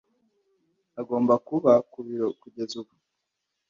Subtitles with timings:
[1.01, 2.93] Agomba kuba ku biro kugeza ubu.